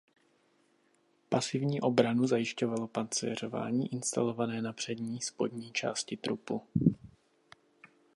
[1.29, 6.61] Pasivní obranu zajišťovalo pancéřování instalované na přední spodní části trupu.